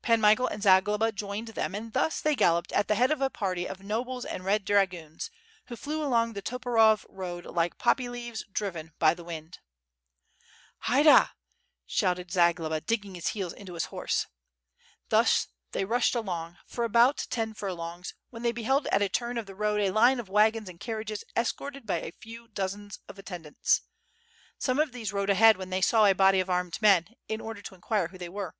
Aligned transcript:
Pan 0.00 0.20
Michael 0.20 0.46
and 0.46 0.62
Zagloba 0.62 1.10
jained 1.10 1.48
them 1.56 1.74
and 1.74 1.92
thus 1.92 2.20
they 2.20 2.36
galloped 2.36 2.70
at 2.70 2.86
the 2.86 2.94
head 2.94 3.10
of 3.10 3.20
a 3.20 3.28
party 3.28 3.66
of 3.66 3.82
nobles 3.82 4.24
and 4.24 4.44
red 4.44 4.64
dragoons, 4.64 5.28
who 5.64 5.74
flew 5.74 6.04
along 6.04 6.34
the 6.34 6.40
Toporov 6.40 7.04
road 7.08 7.46
like 7.46 7.78
poppy 7.78 8.08
leaves 8.08 8.44
driven 8.52 8.92
by 9.00 9.12
the 9.12 9.24
wind. 9.24 9.58
8o8 9.58 9.58
WITH 9.58 10.86
FIRE 10.86 10.96
AND 10.96 11.04
SWORD, 11.04 11.16
"Hayda!" 11.16 11.30
shouted 11.84 12.30
Zagloba, 12.30 12.80
digging 12.80 13.16
his 13.16 13.28
heels 13.30 13.52
into 13.52 13.74
his 13.74 13.86
horse. 13.86 14.28
Thus 15.08 15.48
they 15.72 15.84
rushed 15.84 16.14
along 16.14 16.58
for 16.64 16.84
about 16.84 17.26
ten 17.28 17.52
furlongs 17.52 18.14
when 18.30 18.42
they 18.42 18.52
beheld 18.52 18.86
at 18.92 19.02
a 19.02 19.08
turn 19.08 19.36
of 19.36 19.46
the 19.46 19.56
road 19.56 19.80
a 19.80 19.90
line 19.90 20.20
of 20.20 20.28
wagons 20.28 20.68
and 20.68 20.78
carriages 20.78 21.24
escorted 21.36 21.86
by 21.86 21.98
a 22.02 22.12
few 22.20 22.46
dozens 22.46 23.00
of 23.08 23.18
attendants. 23.18 23.80
Some 24.58 24.78
of 24.78 24.92
these 24.92 25.12
rode 25.12 25.28
ahead 25.28 25.56
when 25.56 25.70
they 25.70 25.80
saw 25.80 26.06
a 26.06 26.12
body 26.14 26.38
of 26.38 26.48
armed 26.48 26.80
men, 26.80 27.16
in 27.26 27.40
order 27.40 27.60
to 27.62 27.74
in 27.74 27.80
quire 27.80 28.06
who 28.06 28.18
they 28.18 28.28
were. 28.28 28.54